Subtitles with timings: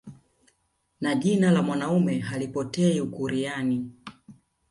[1.01, 3.89] Na jina la mwanaume halipotei ukuryani